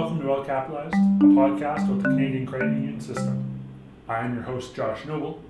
welcome 0.00 0.18
to 0.18 0.28
Well 0.28 0.42
Capitalized, 0.42 0.94
a 0.94 1.26
podcast 1.26 1.86
with 1.86 2.02
the 2.02 2.08
Canadian 2.08 2.46
credit 2.46 2.72
union 2.72 2.98
system. 3.02 3.60
I 4.08 4.20
am 4.20 4.32
your 4.32 4.44
host, 4.44 4.74
Josh 4.74 5.04
Noble, 5.04 5.42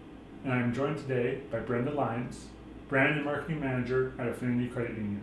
and 0.42 0.52
I 0.52 0.56
am 0.56 0.74
joined 0.74 0.98
today 0.98 1.38
by 1.52 1.60
Brenda 1.60 1.92
Lyons, 1.92 2.46
Brand 2.88 3.14
and 3.14 3.24
Marketing 3.24 3.60
Manager 3.60 4.12
at 4.18 4.26
Affinity 4.26 4.66
Credit 4.66 4.96
Union. 4.96 5.22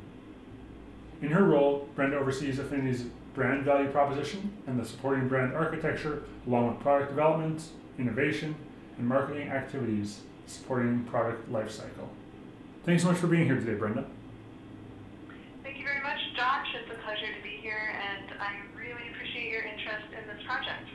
In 1.21 1.31
her 1.31 1.43
role, 1.43 1.89
Brenda 1.93 2.17
oversees 2.17 2.57
Affinity's 2.57 3.03
brand 3.33 3.65
value 3.65 3.89
proposition 3.89 4.49
and 4.65 4.79
the 4.79 4.85
supporting 4.85 5.27
brand 5.27 5.53
architecture, 5.53 6.23
along 6.47 6.69
with 6.69 6.79
product 6.79 7.09
development, 7.09 7.63
innovation, 7.99 8.55
and 8.97 9.05
marketing 9.05 9.49
activities 9.49 10.21
supporting 10.45 11.03
product 11.03 11.51
lifecycle. 11.51 12.07
Thanks 12.85 13.03
so 13.03 13.09
much 13.09 13.17
for 13.17 13.27
being 13.27 13.43
here 13.43 13.59
today, 13.59 13.73
Brenda. 13.73 14.05
Thank 15.63 15.79
you 15.79 15.83
very 15.83 16.01
much, 16.01 16.19
Josh. 16.33 16.67
It's 16.81 16.89
a 16.89 17.03
pleasure 17.03 17.27
to 17.27 17.43
be 17.43 17.59
here, 17.61 17.91
and 17.91 18.31
I 18.39 18.55
really 18.87 19.09
appreciate 19.11 19.51
your 19.51 19.63
interest 19.63 20.07
in 20.15 20.27
this 20.27 20.41
project. 20.45 20.87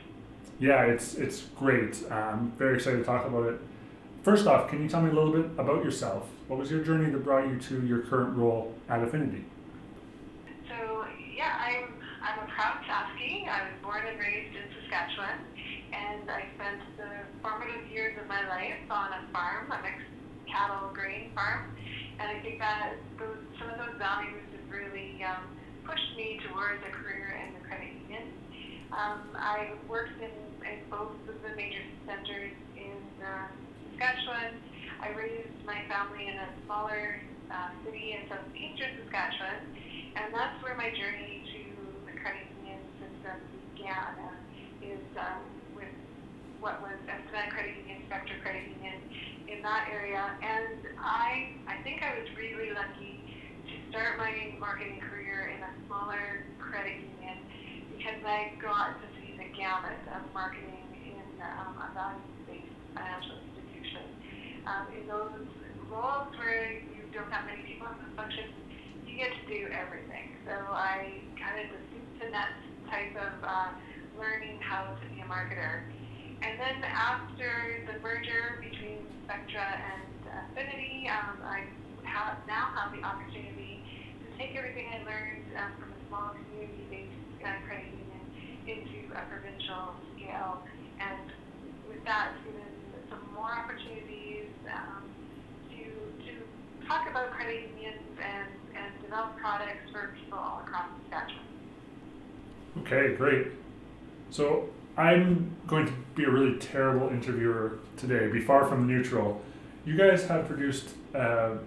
Yeah, 0.59 0.83
it's 0.83 1.15
it's 1.15 1.41
great. 1.57 2.03
I'm 2.11 2.51
very 2.57 2.75
excited 2.75 2.97
to 2.97 3.03
talk 3.03 3.25
about 3.25 3.47
it. 3.47 3.59
First 4.21 4.47
off, 4.47 4.69
can 4.69 4.81
you 4.81 4.87
tell 4.87 5.01
me 5.01 5.09
a 5.09 5.13
little 5.13 5.33
bit 5.33 5.45
about 5.57 5.83
yourself? 5.83 6.29
What 6.47 6.59
was 6.59 6.71
your 6.71 6.83
journey 6.83 7.09
that 7.11 7.23
brought 7.23 7.47
you 7.47 7.59
to 7.59 7.85
your 7.85 7.99
current 7.99 8.37
role 8.37 8.73
at 8.87 9.03
Affinity? 9.03 9.45
So 10.69 11.05
yeah, 11.35 11.59
I'm 11.59 11.93
I'm 12.23 12.47
a 12.47 12.51
proud 12.51 12.79
Saski. 12.87 13.47
I 13.47 13.67
was 13.67 13.75
born 13.81 14.07
and 14.07 14.17
raised 14.19 14.55
in 14.55 14.63
Saskatchewan, 14.79 15.39
and 15.91 16.29
I 16.29 16.45
spent 16.55 16.79
the 16.97 17.09
formative 17.41 17.91
years 17.91 18.17
of 18.21 18.27
my 18.27 18.47
life 18.47 18.79
on 18.89 19.11
a 19.11 19.21
farm, 19.33 19.71
a 19.71 19.81
mixed 19.81 20.07
cattle 20.47 20.91
grain 20.93 21.31
farm, 21.35 21.75
and 22.19 22.37
I 22.37 22.39
think 22.41 22.59
that 22.59 22.93
those, 23.19 23.37
some 23.59 23.69
of 23.71 23.77
those 23.77 23.97
values 23.97 24.45
have 24.55 24.71
really 24.71 25.19
um, 25.23 25.43
pushed 25.83 26.15
me 26.15 26.39
towards 26.47 26.79
a 26.87 26.91
career 26.91 27.43
in 27.43 27.53
the 27.55 27.67
credit 27.67 27.91
union. 28.07 28.31
Um, 28.93 29.33
I 29.33 29.73
worked 29.89 30.21
in, 30.21 30.29
in 30.61 30.77
both 30.89 31.17
of 31.25 31.37
the 31.41 31.51
major 31.57 31.81
centers 32.05 32.53
in 32.77 33.01
uh, 33.25 33.49
Saskatchewan. 33.97 34.61
I 35.01 35.09
raised 35.17 35.57
my 35.65 35.81
family 35.89 36.29
in 36.29 36.37
a 36.37 36.49
smaller 36.65 37.17
uh, 37.49 37.73
city 37.83 38.13
in 38.13 38.29
southeastern 38.29 39.01
Saskatchewan, 39.01 39.65
and 40.13 40.29
that's 40.29 40.61
where 40.61 40.77
my 40.77 40.93
journey 40.93 41.41
to 41.41 41.61
the 42.05 42.13
credit 42.21 42.45
union 42.61 42.85
system 43.01 43.41
began. 43.73 44.13
Uh, 44.13 44.43
is 44.83 44.99
um, 45.15 45.41
with 45.75 45.95
what 46.59 46.83
was 46.83 46.99
Estevan 47.07 47.49
Credit 47.51 47.75
Union, 47.83 48.03
Spectra 48.07 48.35
Credit 48.43 48.67
Union, 48.77 48.99
in 49.47 49.63
that 49.63 49.87
area. 49.91 50.21
And 50.43 50.99
I, 50.99 51.55
I 51.67 51.79
think 51.83 52.03
I 52.03 52.19
was 52.19 52.27
really 52.35 52.75
lucky 52.75 53.23
to 53.63 53.75
start 53.89 54.19
my 54.19 54.55
marketing 54.59 54.99
career 54.99 55.55
in 55.55 55.63
a 55.63 55.71
smaller 55.87 56.43
credit 56.59 56.99
union 56.99 57.39
because 58.03 58.19
I 58.27 58.51
got 58.59 58.99
to 58.99 59.07
see 59.15 59.31
the 59.39 59.47
gamut 59.55 59.95
of 60.11 60.27
marketing 60.35 60.91
in 61.07 61.23
um, 61.39 61.71
a 61.79 61.87
value-based 61.95 62.75
financial 62.91 63.39
institution. 63.47 64.03
Um, 64.67 64.91
in 64.91 65.07
those 65.07 65.47
roles 65.87 66.27
where 66.35 66.83
you 66.83 67.07
don't 67.15 67.31
have 67.31 67.47
many 67.47 67.63
people 67.63 67.87
in 67.87 67.95
those 68.03 68.15
functions, 68.19 68.51
you 69.07 69.15
get 69.15 69.31
to 69.31 69.43
do 69.47 69.71
everything. 69.71 70.35
So 70.43 70.51
I 70.51 71.23
kind 71.39 71.63
of 71.63 71.71
the 71.71 71.79
soup 71.95 72.07
to 72.19 72.25
nuts 72.27 72.59
type 72.91 73.15
of 73.15 73.39
uh, 73.39 73.71
learning 74.19 74.59
how 74.59 74.99
to 74.99 75.05
be 75.15 75.23
a 75.23 75.27
marketer. 75.31 75.87
And 76.43 76.59
then 76.59 76.83
after 76.83 77.87
the 77.87 78.03
merger 78.03 78.59
between 78.59 78.99
Spectra 79.23 79.63
and 79.63 80.03
Affinity, 80.51 81.07
um, 81.07 81.39
I 81.39 81.71
have, 82.03 82.43
now 82.51 82.67
have 82.75 82.91
the 82.91 82.99
opportunity 82.99 83.79
to 84.19 84.27
take 84.35 84.59
everything 84.59 84.91
I 84.91 85.07
learned 85.07 85.47
um, 85.55 85.71
from 85.79 85.95
a 85.95 85.99
small 86.11 86.35
community-based 86.35 87.22
credit 87.65 87.85
union 87.91 88.23
into 88.67 89.13
a 89.13 89.21
provincial 89.27 89.93
scale. 90.15 90.63
And 90.99 91.31
with 91.87 92.03
that, 92.05 92.33
given 92.45 92.61
some 93.09 93.33
more 93.33 93.51
opportunities 93.51 94.47
um, 94.71 95.03
to, 95.69 95.83
to 96.25 96.87
talk 96.87 97.09
about 97.09 97.31
credit 97.31 97.69
unions 97.75 98.17
and, 98.21 98.47
and 98.75 99.01
develop 99.01 99.37
products 99.37 99.91
for 99.91 100.13
people 100.19 100.39
all 100.39 100.63
across 100.65 100.87
the 100.97 101.09
Saskatchewan. 101.09 101.43
Okay, 102.79 103.15
great. 103.15 103.47
So 104.29 104.69
I'm 104.97 105.55
going 105.67 105.85
to 105.85 105.93
be 106.15 106.23
a 106.23 106.29
really 106.29 106.57
terrible 106.57 107.09
interviewer 107.09 107.79
today, 107.97 108.27
be 108.27 108.41
far 108.41 108.65
from 108.65 108.87
neutral. 108.87 109.41
You 109.85 109.95
guys 109.95 110.25
have 110.25 110.47
produced 110.47 110.89
a 111.13 111.57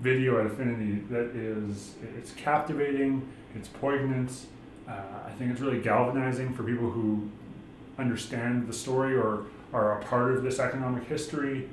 video 0.00 0.40
at 0.40 0.46
Affinity 0.46 1.04
that 1.10 1.34
is 1.36 1.94
it's 2.18 2.32
captivating, 2.32 3.28
it's 3.54 3.68
poignant. 3.68 4.32
Uh, 4.92 5.28
I 5.28 5.30
think 5.32 5.50
it's 5.50 5.60
really 5.60 5.80
galvanizing 5.80 6.54
for 6.54 6.62
people 6.62 6.90
who 6.90 7.30
understand 7.98 8.68
the 8.68 8.72
story 8.72 9.14
or 9.14 9.46
are 9.72 10.00
a 10.00 10.04
part 10.04 10.32
of 10.32 10.42
this 10.42 10.58
economic 10.58 11.04
history. 11.04 11.68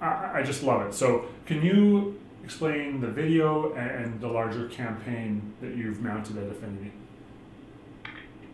I, 0.00 0.40
I 0.40 0.42
just 0.42 0.62
love 0.62 0.86
it. 0.86 0.94
So, 0.94 1.26
can 1.46 1.62
you 1.62 2.18
explain 2.44 3.00
the 3.00 3.08
video 3.08 3.74
and 3.74 4.20
the 4.20 4.28
larger 4.28 4.68
campaign 4.68 5.54
that 5.60 5.76
you've 5.76 6.00
mounted 6.00 6.38
at 6.38 6.50
Affinity? 6.50 6.92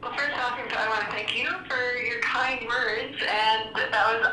Well, 0.02 0.12
first 0.12 0.36
off, 0.38 0.58
I 0.58 0.88
want 0.88 1.04
to 1.04 1.10
thank 1.12 1.36
you 1.36 1.48
for 1.68 1.96
your 1.96 2.20
kind 2.20 2.66
words, 2.66 3.18
and 3.20 3.74
that 3.74 4.20
was 4.20 4.26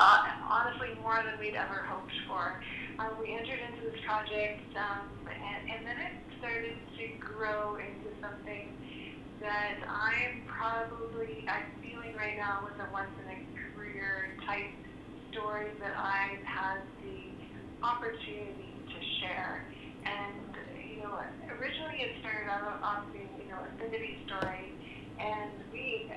honestly 0.52 0.92
more 1.00 1.24
than 1.24 1.40
we'd 1.40 1.56
ever 1.56 1.88
hoped 1.88 2.12
for. 2.28 2.60
Um, 3.00 3.16
we 3.24 3.32
entered 3.32 3.64
into 3.72 3.88
this 3.88 4.00
project, 4.04 4.68
um, 4.76 5.08
and, 5.32 5.62
and 5.72 5.82
then 5.88 5.96
it 5.96 6.16
started 6.44 6.76
to 7.00 7.06
grow 7.24 7.80
into 7.80 8.12
something 8.20 8.76
that 9.40 9.80
I'm 9.88 10.44
probably 10.46 11.48
I'm 11.48 11.72
feeling 11.80 12.14
right 12.20 12.36
now 12.36 12.68
was 12.68 12.76
a 12.84 12.92
once 12.92 13.10
in 13.24 13.32
a 13.32 13.40
career 13.74 14.36
type 14.46 14.76
story 15.32 15.72
that 15.80 15.96
I've 15.96 16.44
had 16.44 16.84
the 17.00 17.32
opportunity 17.82 18.76
to 18.92 19.00
share. 19.24 19.64
And 20.04 20.52
you 20.76 21.02
know, 21.02 21.16
originally 21.48 22.04
it 22.04 22.20
started 22.20 22.52
out 22.52 22.84
off 22.84 23.08
being 23.16 23.32
you 23.40 23.50
know 23.50 23.64
affinity 23.72 24.20
story 24.28 24.76
and 25.18 25.52
we, 25.72 26.12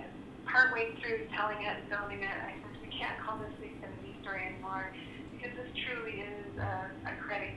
partway 0.44 0.94
through 1.00 1.26
telling 1.36 1.58
it 1.64 1.76
filming 1.88 2.22
it, 2.22 2.28
I 2.28 2.52
said, 2.62 2.73
can't 2.98 3.18
call 3.18 3.38
this 3.38 3.52
the 3.60 3.68
Affinity 3.74 4.14
story 4.22 4.42
anymore 4.54 4.90
because 5.34 5.52
this 5.56 5.70
truly 5.86 6.22
is 6.22 6.58
a, 6.58 6.90
a 7.10 7.14
credit 7.22 7.54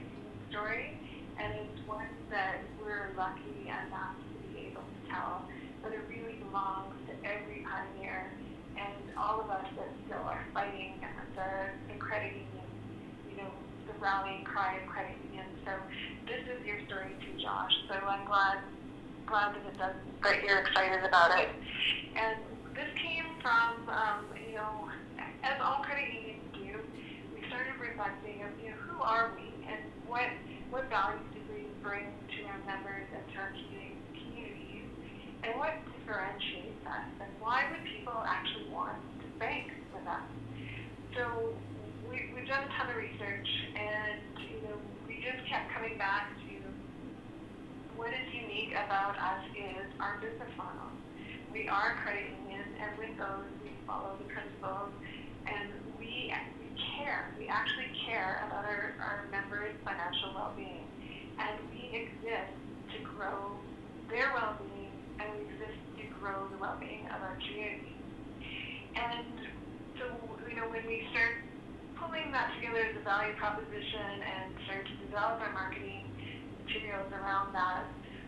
story. 0.49 0.97
And 1.37 1.53
it's 1.53 1.87
one 1.87 2.09
that 2.31 2.65
we're 2.81 3.13
lucky 3.15 3.69
enough 3.69 4.17
to 4.17 4.47
be 4.53 4.73
able 4.73 4.81
to 4.81 4.99
tell. 5.09 5.45
But 5.83 5.93
it 5.93 6.01
really 6.09 6.41
belongs 6.49 6.97
to 7.07 7.13
every 7.21 7.61
pioneer 7.61 8.31
and 8.75 8.97
all 9.17 9.41
of 9.41 9.49
us 9.49 9.65
that 9.77 9.89
still 10.05 10.25
are 10.25 10.43
fighting 10.53 10.99
the, 11.37 11.93
the 11.93 11.99
credit 11.99 12.33
union, 12.33 12.67
you 13.29 13.37
know, 13.37 13.51
the 13.85 13.93
rallying 13.99 14.43
cry 14.43 14.77
of 14.81 14.89
credit 14.89 15.15
union. 15.29 15.45
So 15.65 15.71
this 16.25 16.41
is 16.49 16.65
your 16.65 16.81
story 16.87 17.13
too, 17.21 17.39
Josh. 17.41 17.73
So 17.87 17.93
I'm 17.93 18.25
glad 18.25 18.59
glad 19.27 19.53
that 19.53 19.65
it 19.67 19.77
does, 19.77 19.95
that 20.23 20.43
you're 20.43 20.59
excited 20.59 21.03
about 21.03 21.37
it. 21.37 21.49
And 22.15 22.37
this 22.73 22.87
came 22.95 23.25
from, 23.41 23.89
um, 23.89 24.25
you 24.47 24.55
know, 24.55 24.89
as 25.43 25.57
all 25.61 25.83
credit 25.83 26.13
unions 26.13 26.45
do, 26.53 26.71
we 27.33 27.41
started 27.49 27.77
reflecting 27.79 28.41
of, 28.43 28.51
you 28.61 28.71
know, 28.71 28.79
who 28.89 29.01
are 29.01 29.31
we 29.35 29.47
and 29.67 29.81
what 30.07 30.29
what 30.69 30.89
values 30.89 31.23
do 31.31 31.39
we 31.47 31.63
bring 31.81 32.03
to 32.35 32.39
our 32.51 32.59
members 32.67 33.07
and 33.15 33.23
to 33.31 33.35
our 33.39 33.51
communities, 34.11 34.89
and 35.43 35.55
what 35.55 35.79
differentiates 35.95 36.83
us, 36.83 37.07
and 37.23 37.31
why 37.39 37.63
would 37.71 37.83
people 37.87 38.19
actually 38.27 38.67
want 38.67 38.99
to 39.23 39.27
bank 39.39 39.71
with 39.95 40.03
us? 40.03 40.27
So 41.15 41.55
we, 42.11 42.35
we've 42.35 42.47
done 42.47 42.67
a 42.67 42.71
ton 42.75 42.91
of 42.91 42.97
research, 42.99 43.47
and 43.79 44.19
you 44.43 44.59
know, 44.67 44.75
we 45.07 45.23
just 45.23 45.39
kept 45.47 45.71
coming 45.71 45.97
back 45.97 46.35
to 46.35 46.55
what 47.95 48.11
is 48.11 48.27
unique 48.35 48.75
about 48.75 49.15
us 49.15 49.41
is 49.55 49.87
our 49.99 50.19
business 50.19 50.51
model. 50.59 50.91
We 51.51 51.67
are 51.71 51.95
a 51.95 52.01
credit 52.03 52.27
union, 52.43 52.67
and 52.83 52.91
with 52.99 53.15
those, 53.17 53.47
we 53.63 53.71
follow 53.87 54.19
the 54.19 54.27
principles, 54.27 54.91
and 55.47 55.71
we, 55.99 56.33
care. 56.97 57.31
We 57.39 57.47
actually 57.47 57.91
care 58.05 58.43
about 58.47 58.65
our, 58.65 58.93
our 58.99 59.25
members' 59.31 59.75
financial 59.85 60.33
well-being, 60.33 60.83
and 61.39 61.55
we 61.71 62.09
exist 62.09 62.53
to 62.93 62.99
grow 63.15 63.55
their 64.09 64.33
well-being, 64.33 64.91
and 65.19 65.27
we 65.37 65.45
exist 65.47 65.79
to 66.01 66.05
grow 66.19 66.47
the 66.51 66.57
well-being 66.57 67.05
of 67.13 67.21
our 67.21 67.37
community. 67.39 67.95
And 68.95 69.31
so, 69.99 70.05
you 70.49 70.55
know, 70.57 70.67
when 70.69 70.85
we 70.87 71.05
start 71.13 71.37
pulling 71.95 72.31
that 72.31 72.53
together 72.57 72.81
as 72.91 72.95
a 72.97 73.03
value 73.03 73.33
proposition 73.37 74.21
and 74.21 74.53
start 74.65 74.85
to 74.85 74.95
develop 75.05 75.41
our 75.41 75.53
marketing 75.53 76.09
materials 76.65 77.07
around 77.13 77.53
that, 77.53 77.85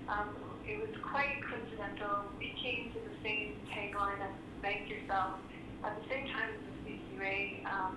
um, 0.07 0.29
it 0.65 0.77
was 0.77 0.93
quite 1.01 1.41
coincidental. 1.49 2.29
We 2.37 2.53
came 2.61 2.93
to 2.93 2.99
the 3.01 3.15
same 3.25 3.57
tagline 3.73 4.21
as 4.21 4.33
Bank 4.61 4.89
Yourself 4.89 5.41
at 5.83 5.97
the 5.97 6.05
same 6.09 6.27
time 6.29 6.53
as 6.53 6.61
the 6.61 6.78
CCUA 6.89 7.65
um, 7.69 7.93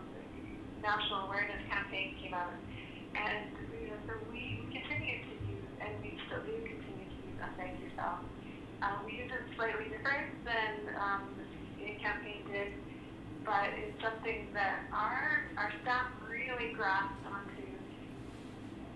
National 0.85 1.33
Awareness 1.33 1.65
Campaign 1.73 2.15
came 2.21 2.35
out. 2.35 2.53
And 3.17 3.49
you 3.81 3.89
know, 3.89 4.01
so 4.09 4.13
we 4.29 4.61
continued 4.69 5.25
to 5.29 5.35
use, 5.49 5.69
and 5.81 5.93
we 6.05 6.17
still 6.29 6.45
do 6.45 6.57
continue 6.61 7.09
to 7.09 7.19
use 7.25 7.41
Bank 7.57 7.81
Yourself. 7.81 8.21
Uh, 8.83 8.99
we 9.07 9.17
did 9.17 9.31
it 9.31 9.47
slightly 9.57 9.89
different 9.89 10.33
than 10.45 10.97
um, 10.99 11.23
the 11.39 11.45
CCA 11.45 12.03
campaign 12.03 12.43
did, 12.51 12.73
but 13.47 13.71
it's 13.79 13.97
something 14.03 14.51
that 14.53 14.89
our 14.91 15.47
our 15.57 15.71
staff 15.85 16.09
really 16.27 16.75
grasped 16.75 17.25
onto, 17.29 17.69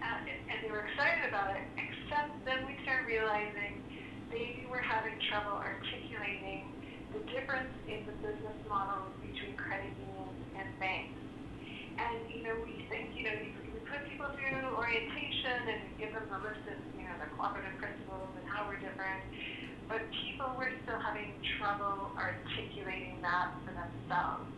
uh, 0.03 0.27
and 0.27 0.57
they 0.65 0.71
were 0.73 0.91
excited 0.91 1.29
about 1.29 1.55
it. 1.55 1.65
Except 1.77 2.35
then 2.49 2.67
we 2.67 2.75
started 2.83 3.07
realizing 3.07 3.85
they 4.33 4.67
were 4.67 4.83
having 4.83 5.15
trouble 5.31 5.61
articulating 5.61 6.76
the 7.17 7.25
difference 7.33 7.73
in 7.89 8.05
the 8.05 8.13
business 8.21 8.61
models 8.69 9.09
between 9.25 9.57
credit 9.57 9.89
unions 9.97 10.37
and 10.53 10.69
banks. 10.77 11.17
And 11.97 12.29
you 12.29 12.45
know, 12.45 12.53
we 12.61 12.85
think 12.93 13.17
you 13.17 13.25
know 13.25 13.33
we 13.41 13.81
put 13.89 14.05
people 14.05 14.29
through 14.37 14.77
orientation 14.77 15.57
and 15.65 15.81
give 15.97 16.13
them 16.13 16.29
the 16.29 16.41
list 16.45 16.61
of 16.69 16.77
you 17.01 17.09
know 17.09 17.17
the 17.17 17.33
cooperative 17.41 17.73
principles 17.81 18.29
and 18.37 18.45
how 18.45 18.69
we're 18.69 18.81
different 18.85 19.25
but 19.89 20.03
people 20.27 20.51
were 20.59 20.71
still 20.83 20.99
having 20.99 21.31
trouble 21.59 22.11
articulating 22.19 23.23
that 23.23 23.55
for 23.63 23.71
themselves. 23.71 24.51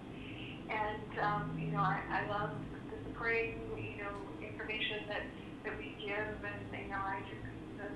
And 0.68 1.10
um, 1.20 1.44
you 1.60 1.72
know, 1.72 1.84
I, 1.84 2.00
I 2.08 2.20
love 2.28 2.56
the 2.72 2.96
supporting 3.08 3.60
you 3.76 4.04
know 4.04 4.12
information 4.40 5.04
that 5.08 5.24
that 5.64 5.76
we 5.76 5.96
give, 6.00 6.32
and 6.44 6.60
you 6.72 6.88
know, 6.88 7.00
I 7.00 7.20
took 7.28 7.44
the 7.76 7.88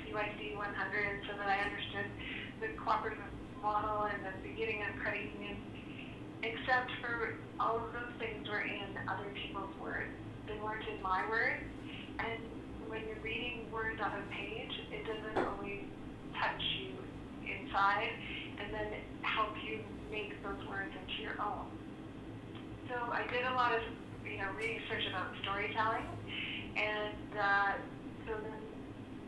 CYC 0.00 0.56
100 0.56 1.28
so 1.28 1.36
that 1.36 1.48
I 1.48 1.60
understood 1.60 2.08
the 2.60 2.68
cooperative 2.80 3.20
model 3.62 4.10
and 4.10 4.18
the 4.26 4.34
beginning 4.42 4.82
of 4.82 5.00
credit 5.00 5.30
union. 5.38 5.56
Except 6.42 6.90
for 7.00 7.38
all 7.60 7.76
of 7.78 7.92
those 7.94 8.12
things 8.18 8.48
were 8.50 8.66
in 8.66 8.98
other 9.06 9.30
people's 9.38 9.70
words; 9.80 10.10
they 10.48 10.58
weren't 10.58 10.82
in 10.90 11.00
my 11.00 11.22
words. 11.30 11.62
And 12.18 12.42
when 12.90 13.06
you're 13.06 13.22
reading 13.22 13.70
words 13.72 14.00
on 14.02 14.10
a 14.10 14.24
page, 14.34 14.74
it 14.90 15.06
doesn't 15.06 15.38
always 15.38 15.86
touch 16.34 16.62
you 16.82 16.98
inside 17.46 18.10
and 18.58 18.74
then 18.74 18.88
help 19.22 19.54
you 19.62 19.78
make 20.10 20.34
those 20.42 20.58
words 20.68 20.90
into 20.90 21.22
your 21.22 21.38
own. 21.40 21.70
So 22.88 22.94
I 23.10 23.22
did 23.30 23.46
a 23.46 23.54
lot 23.54 23.72
of 23.72 23.82
you 24.26 24.38
know 24.38 24.50
research 24.58 25.06
about 25.08 25.30
storytelling, 25.42 26.04
and 26.76 27.30
uh, 27.38 27.72
so 28.26 28.34
then 28.34 28.62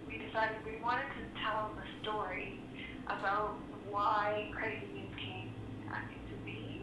we 0.08 0.18
decided 0.18 0.58
we 0.66 0.82
wanted 0.82 1.06
to 1.14 1.22
tell 1.40 1.70
the 1.78 1.86
story 2.02 2.58
about 3.06 3.56
why 3.94 4.50
credit 4.50 4.82
unions 4.90 5.14
came 5.14 5.54
to 6.26 6.36
be, 6.42 6.82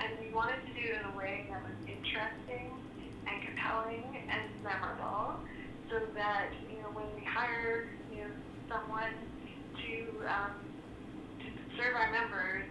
and 0.00 0.16
we 0.16 0.32
wanted 0.32 0.56
to 0.64 0.72
do 0.72 0.80
it 0.80 0.96
in 0.96 1.04
a 1.12 1.14
way 1.14 1.44
that 1.52 1.60
was 1.60 1.76
interesting 1.84 2.72
and 3.28 3.36
compelling 3.44 4.08
and 4.16 4.48
memorable, 4.64 5.36
so 5.92 6.00
that 6.16 6.48
you 6.72 6.80
know 6.80 6.88
when 6.96 7.04
we 7.12 7.20
hire 7.28 7.92
you 8.08 8.24
know 8.24 8.32
someone 8.64 9.12
to 9.76 9.92
um, 10.24 10.56
to 11.36 11.48
serve 11.76 11.92
our 11.92 12.08
members, 12.16 12.64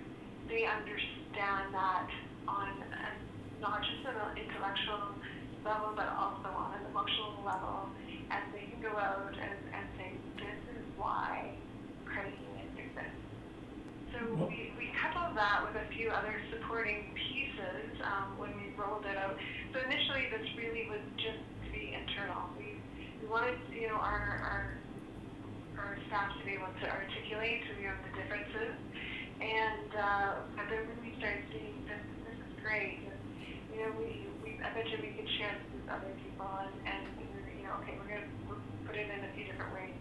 they 0.49 0.65
understand 0.65 1.69
that 1.69 2.09
on 2.49 2.81
a, 2.81 3.13
not 3.61 3.85
just 3.85 4.09
an 4.09 4.41
intellectual 4.41 5.21
level, 5.61 5.93
but 5.93 6.09
also 6.17 6.49
on 6.49 6.81
an 6.81 6.83
emotional 6.89 7.45
level, 7.45 7.93
and 8.33 8.41
they 8.57 8.73
can 8.73 8.81
go 8.81 8.97
out 8.97 9.37
and, 9.37 9.57
and 9.69 9.85
say, 10.01 10.09
this 10.41 10.61
is 10.73 10.85
why 10.97 11.53
exist. 12.07 12.46
So 14.17 14.49
we, 14.49 14.73
we 14.81 14.89
coupled 14.97 15.37
that 15.37 15.61
with 15.61 15.77
a 15.77 15.85
few 15.93 16.09
other 16.09 16.33
supporting 16.49 17.13
pieces 17.13 18.01
um, 18.01 18.33
when 18.41 18.49
we 18.57 18.73
rolled 18.73 19.05
it 19.05 19.13
out. 19.13 19.37
So 19.73 19.77
initially, 19.85 20.25
this 20.33 20.41
really 20.57 20.89
was 20.89 21.05
just 21.21 21.37
to 21.37 21.67
be 21.69 21.93
internal. 21.93 22.49
We, 22.57 22.81
we 23.21 23.29
wanted, 23.29 23.61
you 23.69 23.93
know, 23.93 24.01
our, 24.01 24.41
our 24.41 24.65
our 25.77 25.93
staff 26.09 26.33
to 26.33 26.41
be 26.41 26.57
able 26.57 26.73
to 26.81 26.87
articulate 26.89 27.61
to 27.69 27.71
you 27.77 27.93
know 27.93 27.97
the 28.09 28.13
differences. 28.17 28.73
And 29.37 29.89
uh, 29.93 30.29
but 30.57 30.65
then 30.65 30.89
when 30.89 30.97
we 31.05 31.13
started 31.21 31.45
seeing 31.53 31.85
this, 31.85 32.01
this 32.25 32.37
is 32.41 32.53
great. 32.65 33.05
And, 33.05 33.21
you 33.69 33.85
know, 33.85 33.93
we, 34.01 34.25
we 34.41 34.57
I 34.65 34.73
bet 34.73 34.89
you 34.89 34.97
we 34.97 35.13
could 35.13 35.29
share 35.37 35.53
this 35.53 35.69
with 35.77 35.93
other 35.93 36.09
people, 36.25 36.49
and, 36.49 36.73
and 36.89 37.05
you 37.53 37.69
know, 37.69 37.77
okay, 37.85 37.93
we're 38.01 38.17
gonna 38.17 38.25
we'll 38.49 38.57
put 38.89 38.97
it 38.97 39.05
in 39.13 39.21
a 39.21 39.29
few 39.37 39.45
different 39.45 39.77
ways. 39.77 39.93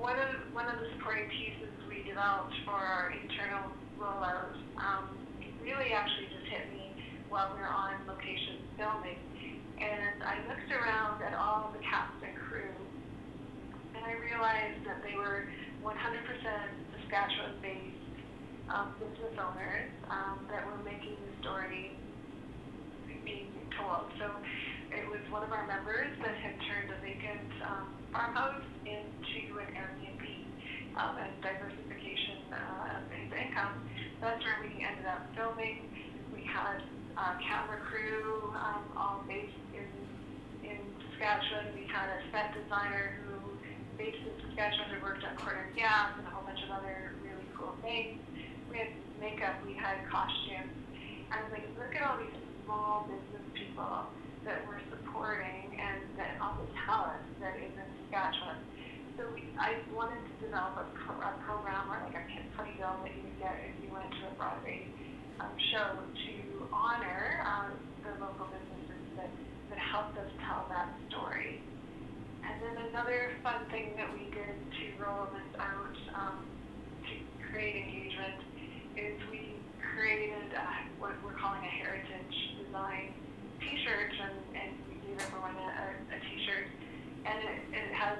One 0.00 0.16
of 0.16 0.32
one 0.56 0.64
of 0.64 0.80
the 0.80 0.88
supporting 0.96 1.28
pieces 1.28 1.68
we 1.84 2.00
developed 2.08 2.56
for 2.64 2.72
our 2.72 3.12
internal 3.12 3.68
rollout 4.00 4.56
um, 4.80 5.12
really 5.60 5.92
actually 5.92 6.32
just 6.32 6.48
hit 6.48 6.72
me 6.72 6.88
while 7.28 7.52
we 7.52 7.60
were 7.60 7.68
on 7.68 8.00
location 8.08 8.64
filming, 8.80 9.20
and 9.76 10.24
I 10.24 10.40
looked 10.48 10.72
around 10.72 11.20
at 11.22 11.36
all 11.36 11.68
the 11.76 11.84
cast 11.84 12.16
and 12.24 12.32
crew 12.48 12.72
and 14.00 14.08
I 14.08 14.16
realized 14.16 14.80
that 14.88 15.04
they 15.04 15.12
were 15.12 15.44
100% 15.84 15.92
Saskatchewan-based 15.92 18.00
um, 18.72 18.96
business 18.96 19.36
owners 19.36 19.92
um, 20.08 20.40
that 20.48 20.64
were 20.64 20.80
making 20.84 21.16
the 21.20 21.32
story 21.44 21.92
being 23.24 23.52
told. 23.76 24.08
So 24.16 24.32
one 25.40 25.48
of 25.48 25.56
our 25.56 25.66
members 25.72 26.12
that 26.20 26.36
had 26.36 26.52
turned 26.68 26.92
a 26.92 27.00
vacant 27.00 27.48
um, 27.64 27.88
farmhouse 28.12 28.60
into 28.84 29.56
an 29.56 29.72
Airbnb 29.72 30.20
um, 31.00 31.16
and 31.16 31.32
diversification 31.40 32.44
uh, 32.52 33.00
of 33.00 33.08
his 33.08 33.32
income. 33.32 33.72
That's 34.20 34.44
where 34.44 34.60
we 34.60 34.84
ended 34.84 35.08
up 35.08 35.24
filming. 35.32 35.88
We 36.28 36.44
had 36.44 36.84
a 37.16 37.40
camera 37.40 37.80
crew 37.88 38.52
um, 38.52 38.84
all 38.92 39.24
based 39.24 39.56
in 39.72 39.88
in 40.60 40.76
Saskatchewan. 41.08 41.72
We 41.72 41.88
had 41.88 42.12
a 42.12 42.20
set 42.28 42.52
designer 42.52 43.16
who 43.24 43.40
based 43.96 44.20
in 44.20 44.36
Saskatchewan 44.44 44.92
that 44.92 45.00
worked 45.00 45.24
on 45.24 45.40
Corner 45.40 45.72
Gas 45.72 46.20
and 46.20 46.28
a 46.28 46.30
whole 46.36 46.44
bunch 46.44 46.60
of 46.68 46.84
other 46.84 47.16
really 47.24 47.48
cool 47.56 47.80
things. 47.80 48.20
We 48.68 48.76
had 48.76 48.92
makeup, 49.16 49.56
we 49.64 49.72
had 49.72 50.04
costumes. 50.04 50.76
And 51.32 51.48
like, 51.48 51.64
look 51.80 51.96
at 51.96 52.04
all 52.04 52.20
these 52.20 52.36
small 52.60 53.08
business 53.08 53.48
people 53.56 54.12
that 54.44 54.64
we're 54.66 54.80
supporting 54.88 55.76
and 55.76 56.00
that 56.16 56.40
all 56.40 56.56
the 56.56 56.68
talent 56.86 57.20
that 57.40 57.56
is 57.60 57.72
in 57.76 57.88
Saskatchewan. 58.08 58.56
So 59.18 59.28
we, 59.36 59.44
I 59.60 59.76
wanted 59.92 60.22
to 60.24 60.34
develop 60.40 60.80
a, 60.80 60.86
pro, 60.96 61.12
a 61.20 61.36
program 61.44 61.92
or 61.92 62.00
like 62.08 62.16
a 62.16 62.24
playbill 62.56 63.04
that 63.04 63.12
you 63.12 63.20
would 63.20 63.38
get 63.38 63.52
if 63.68 63.76
you 63.84 63.92
went 63.92 64.08
to 64.08 64.22
a 64.28 64.34
Broadway 64.40 64.88
um, 65.40 65.52
show 65.72 65.92
to 65.92 66.34
honor 66.72 67.44
um, 67.44 67.76
the 68.00 68.16
local 68.16 68.48
businesses 68.48 69.04
that, 69.20 69.28
that 69.68 69.80
helped 69.80 70.16
us 70.16 70.30
tell 70.48 70.64
that 70.72 70.88
story. 71.12 71.60
And 72.40 72.56
then 72.64 72.76
another 72.88 73.36
fun 73.44 73.68
thing 73.68 73.92
that 74.00 74.08
we 74.12 74.24
did 74.32 74.56
to 74.56 74.84
roll 74.96 75.28
this 75.36 75.52
out 75.60 75.96
um, 76.16 76.36
to 77.04 77.14
create 77.52 77.76
engagement 77.76 78.40
is 78.96 79.14
we 79.28 79.60
created 79.92 80.48
uh, 80.56 80.64
what 80.98 81.12
we're 81.20 81.36
calling 81.36 81.60
a 81.60 81.72
heritage 81.84 82.36
design 82.64 83.12
T-shirt, 83.60 84.12
and, 84.16 84.36
and 84.56 84.70
we 84.88 84.96
gave 85.04 85.20
everyone 85.20 85.56
a, 85.56 85.68
a, 85.68 85.86
a 86.16 86.18
T-shirt, 86.18 86.66
and 87.24 87.38
it, 87.44 87.60
it 87.76 87.90
has 87.94 88.18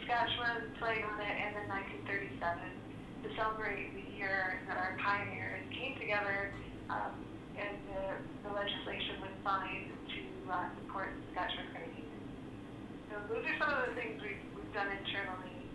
Saskatchewan 0.00 0.72
flag 0.78 1.02
on 1.02 1.18
it, 1.20 1.36
and 1.36 1.50
then 1.58 1.66
1937 2.06 2.40
to 3.22 3.28
celebrate 3.38 3.94
the 3.94 4.06
year 4.18 4.58
that 4.66 4.78
our 4.78 4.96
pioneers 4.98 5.62
came 5.70 5.94
together 5.98 6.50
um, 6.90 7.14
and 7.54 7.76
the, 7.92 8.02
the 8.48 8.50
legislation 8.50 9.22
was 9.22 9.34
signed 9.44 9.90
to 10.10 10.20
uh, 10.50 10.66
support 10.82 11.14
Saskatchewan 11.30 11.70
credit 11.70 11.92
so 13.12 13.20
those 13.28 13.44
are 13.44 13.58
some 13.60 13.68
of 13.76 13.92
the 13.92 13.92
things 13.92 14.16
we've, 14.24 14.40
we've 14.56 14.72
done 14.72 14.88
internally. 14.88 15.68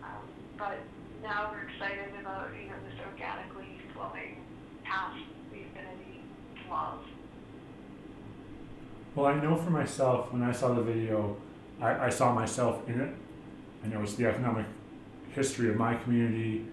Um, 0.00 0.24
but 0.56 0.80
now 1.20 1.52
we're 1.52 1.68
excited 1.68 2.16
about, 2.16 2.48
you 2.56 2.72
know, 2.72 2.80
this 2.88 2.96
organically 3.04 3.76
flowing 3.92 4.40
past 4.88 5.20
the 5.52 5.68
affinity 5.68 6.24
laws. 6.64 7.04
Well, 9.18 9.26
I 9.26 9.34
know 9.34 9.56
for 9.56 9.70
myself, 9.70 10.32
when 10.32 10.44
I 10.44 10.52
saw 10.52 10.74
the 10.74 10.80
video, 10.80 11.36
I, 11.80 12.06
I 12.06 12.08
saw 12.08 12.32
myself 12.32 12.88
in 12.88 13.00
it. 13.00 13.12
I 13.82 13.88
know 13.88 14.00
it's 14.00 14.14
the 14.14 14.26
economic 14.26 14.64
history 15.32 15.68
of 15.70 15.74
my 15.74 15.96
community. 15.96 16.66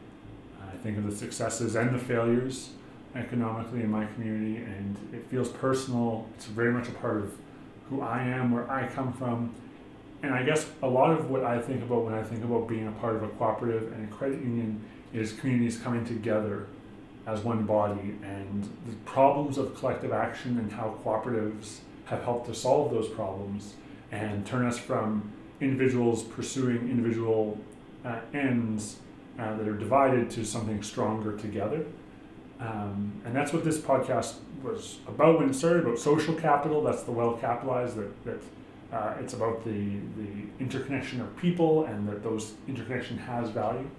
Uh, 0.61 0.67
I 0.71 0.77
think 0.83 0.99
of 0.99 1.09
the 1.09 1.15
successes 1.15 1.75
and 1.75 1.95
the 1.95 1.97
failures 1.97 2.69
economically 3.15 3.81
in 3.81 3.89
my 3.89 4.05
community, 4.05 4.57
and 4.57 4.95
it 5.11 5.25
feels 5.31 5.49
personal. 5.49 6.27
It's 6.35 6.45
very 6.45 6.71
much 6.71 6.87
a 6.87 6.91
part 6.91 7.17
of 7.17 7.33
who 7.89 8.01
I 8.01 8.21
am, 8.21 8.51
where 8.51 8.69
I 8.69 8.89
come 8.89 9.11
from, 9.13 9.49
and 10.21 10.31
I 10.31 10.43
guess 10.43 10.67
a 10.83 10.87
lot 10.87 11.17
of 11.17 11.31
what 11.31 11.43
I 11.43 11.59
think 11.59 11.81
about 11.81 12.03
when 12.03 12.13
I 12.13 12.21
think 12.21 12.43
about 12.43 12.67
being 12.67 12.87
a 12.87 12.91
part 12.91 13.15
of 13.15 13.23
a 13.23 13.29
cooperative 13.29 13.91
and 13.91 14.07
a 14.07 14.15
credit 14.15 14.41
union 14.41 14.83
is 15.13 15.33
communities 15.33 15.79
coming 15.79 16.05
together 16.05 16.67
as 17.25 17.39
one 17.39 17.63
body 17.63 18.19
and 18.21 18.65
the 18.85 18.93
problems 19.03 19.57
of 19.57 19.75
collective 19.75 20.13
action 20.13 20.59
and 20.59 20.71
how 20.71 20.95
cooperatives 21.03 21.79
have 22.05 22.23
helped 22.23 22.47
to 22.47 22.53
solve 22.53 22.91
those 22.91 23.07
problems 23.07 23.73
and 24.11 24.45
turn 24.45 24.65
us 24.65 24.77
from 24.77 25.31
individuals 25.59 26.23
pursuing 26.23 26.89
individual 26.89 27.57
uh, 28.03 28.19
ends 28.33 28.97
uh, 29.39 29.55
that 29.57 29.67
are 29.67 29.77
divided 29.77 30.29
to 30.29 30.45
something 30.45 30.83
stronger 30.83 31.35
together. 31.37 31.85
Um, 32.59 33.21
and 33.25 33.35
that's 33.35 33.51
what 33.51 33.63
this 33.63 33.79
podcast 33.79 34.35
was 34.63 34.99
about 35.07 35.39
when 35.39 35.49
it 35.49 35.55
started 35.55 35.83
about 35.85 35.99
social 35.99 36.33
capital. 36.33 36.81
That's 36.81 37.03
the 37.03 37.11
well 37.11 37.33
capitalized 37.37 37.95
that, 37.97 38.25
that 38.25 38.39
Uh, 38.93 39.21
it's 39.21 39.33
about 39.33 39.57
the, 39.65 39.99
the 40.15 40.31
interconnection 40.59 41.19
of 41.19 41.27
people 41.35 41.85
and 41.89 42.07
that 42.07 42.21
those 42.23 42.53
interconnection 42.67 43.17
has 43.17 43.49
value. 43.49 43.89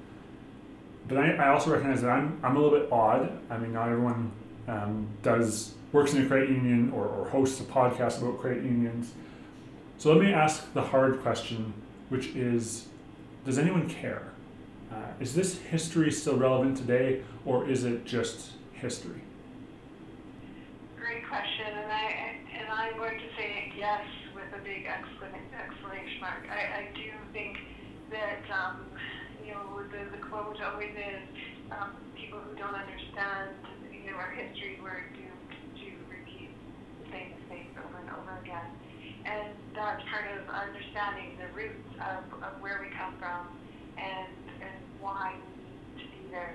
But 1.08 1.18
I, 1.18 1.26
I 1.44 1.48
also 1.48 1.70
recognize 1.70 2.00
that 2.02 2.10
I'm, 2.10 2.38
I'm 2.42 2.56
a 2.56 2.60
little 2.60 2.78
bit 2.78 2.88
odd. 2.90 3.22
I 3.50 3.58
mean, 3.58 3.72
not 3.72 3.88
everyone 3.88 4.30
um, 4.68 5.08
does 5.22 5.74
works 5.92 6.14
in 6.14 6.24
a 6.24 6.28
credit 6.28 6.50
union 6.50 6.92
or, 6.94 7.06
or 7.06 7.28
hosts 7.28 7.60
a 7.60 7.64
podcast 7.64 8.20
about 8.20 8.38
credit 8.38 8.62
unions. 8.62 9.12
So 9.98 10.12
let 10.12 10.22
me 10.22 10.32
ask 10.32 10.72
the 10.74 10.82
hard 10.82 11.22
question, 11.22 11.72
which 12.10 12.28
is, 12.28 12.86
does 13.44 13.58
anyone 13.58 13.88
care? 13.88 14.32
Uh, 14.92 14.96
is 15.20 15.34
this 15.34 15.58
history 15.58 16.12
still 16.12 16.36
relevant 16.36 16.76
today, 16.76 17.22
or 17.44 17.68
is 17.68 17.84
it 17.84 18.04
just 18.04 18.52
history? 18.72 19.20
Great 20.98 21.26
question, 21.28 21.66
and 21.66 21.90
I 21.90 22.36
and 22.58 22.68
I'm 22.70 22.96
going 22.96 23.18
to 23.18 23.28
say 23.36 23.72
yes 23.76 24.02
with 24.34 24.46
a 24.54 24.62
big 24.62 24.86
exclamation 24.86 26.20
mark. 26.20 26.44
I, 26.50 26.82
I 26.82 26.88
do 26.94 27.10
think 27.32 27.58
that 28.10 28.44
um, 28.54 28.86
you 29.44 29.52
know 29.52 29.82
the, 29.90 30.16
the 30.16 30.22
quote 30.22 30.60
always 30.62 30.94
is 30.94 31.22
um, 31.72 31.92
people 32.14 32.38
who 32.38 32.56
don't 32.56 32.74
understand 32.74 33.50
you 34.06 34.12
know 34.14 34.22
our 34.22 34.30
history 34.30 34.78
were 34.78 35.02
doomed 35.18 35.50
to 35.82 35.90
repeat 36.06 36.54
the 37.02 37.10
same 37.10 37.34
mistakes 37.42 37.74
over 37.74 37.98
and 37.98 38.10
over 38.14 38.38
again, 38.38 38.70
and 39.26 39.50
that's 39.74 39.98
part 40.06 40.30
of 40.30 40.46
understanding 40.46 41.34
the 41.42 41.50
roots 41.50 41.90
of, 41.98 42.22
of 42.38 42.54
where 42.62 42.78
we 42.78 42.86
come 42.94 43.18
from 43.18 43.50
and 43.98 44.30
and 44.62 44.78
why 45.02 45.34
we 45.34 45.58
need 45.58 45.82
to 45.98 46.06
be 46.06 46.22
there. 46.30 46.54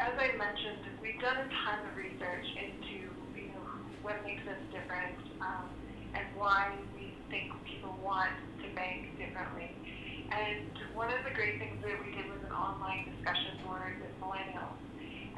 As 0.00 0.16
I 0.16 0.32
mentioned, 0.32 0.96
we've 1.04 1.20
done 1.20 1.44
a 1.44 1.48
ton 1.68 1.84
of 1.84 1.92
research 1.92 2.48
into 2.56 3.12
you 3.36 3.52
know 3.52 3.68
what 4.00 4.24
makes 4.24 4.48
us 4.48 4.64
different 4.72 5.20
um, 5.44 5.68
and 6.16 6.24
why 6.40 6.72
we 6.96 7.12
think 7.28 7.52
people 7.68 7.92
want 8.00 8.32
to 8.64 8.66
bank 8.72 9.12
differently. 9.20 9.76
And 10.32 10.72
one 10.96 11.12
of 11.12 11.20
the 11.28 11.36
great 11.36 11.60
things 11.60 11.76
that 11.84 12.00
we 12.00 12.16
did 12.16 12.32
was 12.32 12.40
an 12.48 12.52
online 12.56 13.12
discussion 13.12 13.60
board 13.68 13.92
with 14.00 14.12
millennials, 14.24 14.87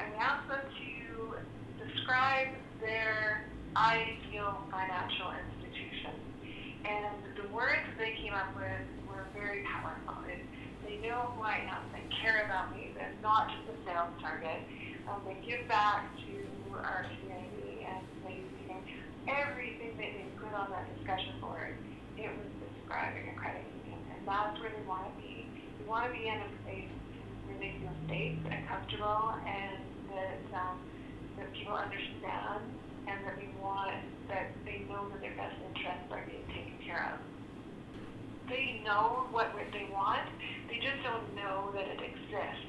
and 0.00 0.12
we 0.12 0.18
asked 0.18 0.48
them 0.48 0.64
to 0.64 1.36
describe 1.76 2.48
their 2.80 3.44
ideal 3.76 4.64
financial 4.72 5.28
institution. 5.36 6.16
And 6.88 7.36
the 7.36 7.48
words 7.52 7.84
they 8.00 8.16
came 8.16 8.32
up 8.32 8.48
with 8.56 8.88
were 9.04 9.28
very 9.36 9.60
powerful. 9.68 10.24
It, 10.24 10.40
they 10.88 10.96
know 11.04 11.36
who 11.36 11.44
I 11.44 11.60
am. 11.68 11.84
They 11.92 12.00
care 12.24 12.48
about 12.48 12.72
me. 12.72 12.96
They're 12.96 13.12
not 13.20 13.52
just 13.52 13.68
a 13.68 13.76
sales 13.84 14.16
target. 14.24 14.64
Um, 15.04 15.20
they 15.28 15.36
give 15.44 15.68
back 15.68 16.08
to 16.08 16.34
our 16.80 17.04
community, 17.20 17.84
and 17.84 18.00
they, 18.24 18.40
you 18.40 18.72
everything 19.28 19.92
that 20.00 20.12
they 20.16 20.26
put 20.40 20.56
on 20.56 20.72
that 20.72 20.88
discussion 20.96 21.36
board, 21.44 21.76
it 22.16 22.32
was 22.32 22.50
describing 22.72 23.28
a 23.28 23.36
credit 23.36 23.68
union, 23.84 24.00
and 24.16 24.24
that's 24.24 24.56
where 24.64 24.72
they 24.72 24.84
want 24.88 25.04
to 25.04 25.14
be. 25.20 25.44
We 25.78 25.84
want 25.84 26.08
to 26.08 26.12
be 26.16 26.24
in 26.24 26.40
a 26.40 26.48
place 26.64 26.88
feel 27.68 27.92
safe 28.08 28.38
and 28.48 28.68
comfortable, 28.68 29.36
and 29.44 29.84
that 30.08 30.40
um, 30.56 30.76
that 31.36 31.52
people 31.52 31.74
understand, 31.74 32.64
and 33.06 33.18
that 33.26 33.36
we 33.36 33.48
want 33.60 34.00
that 34.28 34.48
they 34.64 34.86
know 34.88 35.08
that 35.10 35.20
their 35.20 35.36
best 35.36 35.56
interests 35.68 36.08
are 36.10 36.24
being 36.24 36.46
taken 36.48 36.78
care 36.86 37.12
of 37.12 37.20
they 38.50 38.82
know 38.84 39.30
what 39.30 39.54
they 39.72 39.86
want, 39.94 40.26
they 40.68 40.82
just 40.82 40.98
don't 41.06 41.22
know 41.38 41.70
that 41.72 41.86
it 41.86 42.02
exists. 42.02 42.66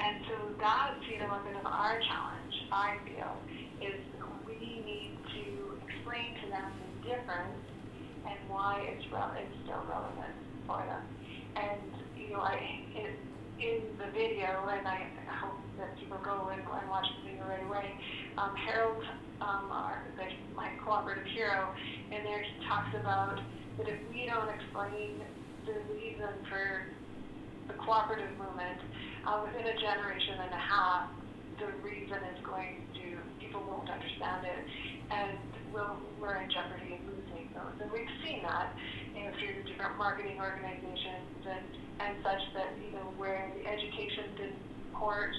And 0.00 0.24
so 0.24 0.34
that's, 0.56 1.04
you 1.04 1.18
know, 1.20 1.36
a 1.36 1.42
bit 1.44 1.56
of 1.60 1.66
our 1.66 2.00
challenge, 2.00 2.54
I 2.72 2.96
feel, 3.04 3.36
is 3.84 4.00
we 4.48 4.56
need 4.56 5.12
to 5.36 5.76
explain 5.84 6.32
to 6.42 6.46
them 6.48 6.72
the 6.80 7.12
difference 7.12 7.60
and 8.24 8.38
why 8.48 8.88
it's, 8.88 9.04
re- 9.12 9.44
it's 9.44 9.56
still 9.68 9.84
relevant 9.84 10.32
for 10.66 10.80
them. 10.80 11.04
And, 11.56 11.92
you 12.16 12.32
know, 12.32 12.40
I, 12.40 12.56
it, 12.96 13.20
in 13.58 13.82
the 13.98 14.06
video, 14.14 14.70
and 14.70 14.86
I 14.86 15.10
hope 15.42 15.58
that 15.78 15.98
people 15.98 16.18
go 16.22 16.50
and, 16.54 16.62
and 16.62 16.88
watch 16.90 17.06
the 17.18 17.30
video 17.30 17.42
right 17.46 17.66
away, 17.66 17.90
um, 18.38 18.54
Harold, 18.54 19.02
um, 19.42 19.66
our, 19.74 20.02
the, 20.14 20.30
my 20.54 20.70
cooperative 20.84 21.26
hero, 21.34 21.74
in 22.10 22.22
there 22.22 22.42
he 22.42 22.54
talks 22.66 22.94
about 22.94 23.38
that 23.78 23.88
if 23.88 23.98
we 24.14 24.26
don't 24.26 24.48
explain 24.48 25.18
the 25.66 25.74
reason 25.90 26.30
for 26.48 26.86
the 27.66 27.74
cooperative 27.82 28.30
movement, 28.38 28.78
uh, 29.26 29.42
within 29.42 29.66
a 29.66 29.76
generation 29.82 30.38
and 30.38 30.54
a 30.54 30.62
half, 30.62 31.10
the 31.58 31.66
reason 31.82 32.18
is 32.30 32.38
going 32.46 32.86
to, 32.94 33.18
people 33.42 33.62
won't 33.66 33.90
understand 33.90 34.46
it, 34.46 34.62
and 35.10 35.38
we'll, 35.74 35.98
we're 36.22 36.38
in 36.38 36.48
jeopardy 36.50 36.94
of 36.94 37.02
losing 37.10 37.50
those. 37.54 37.74
And 37.82 37.90
we've 37.90 38.14
seen 38.22 38.42
that 38.46 38.70
different 39.78 39.96
marketing 39.96 40.38
organizations 40.42 41.38
and, 41.46 41.62
and 42.02 42.18
such 42.26 42.42
that, 42.52 42.74
you 42.82 42.90
know, 42.98 43.06
where 43.14 43.46
the 43.54 43.62
education 43.62 44.26
didn't 44.34 44.58
support 44.90 45.30